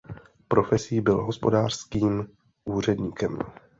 [0.47, 2.27] Profesí byl hospodářským
[2.65, 3.39] úředníkem.